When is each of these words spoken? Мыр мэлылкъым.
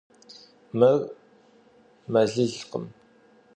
Мыр 0.77 0.99
мэлылкъым. 2.11 2.85